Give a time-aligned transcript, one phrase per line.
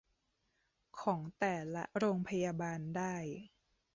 [1.01, 3.15] ของแต่ละโรงพยาบาลได้